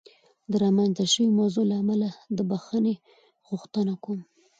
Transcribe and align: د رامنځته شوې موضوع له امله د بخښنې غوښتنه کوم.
د 0.51 0.53
رامنځته 0.63 1.05
شوې 1.13 1.27
موضوع 1.39 1.65
له 1.71 1.75
امله 1.83 2.09
د 2.37 2.39
بخښنې 2.49 2.95
غوښتنه 3.47 3.93
کوم. 4.03 4.19